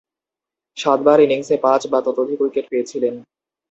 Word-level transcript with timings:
সাতবার 0.77 1.17
ইনিংসে 1.19 1.55
পাঁচ 1.57 1.81
বা 1.87 1.99
ততোধিক 2.01 2.39
উইকেট 2.41 2.65
পেয়েছিলেন। 2.69 3.15